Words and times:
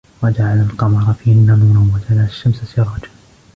وجعل 0.23 0.61
القمر 0.61 1.13
فيهن 1.13 1.59
نورا 1.59 1.91
وجعل 1.95 2.25
الشمس 2.25 2.55
سراجا 2.57 3.07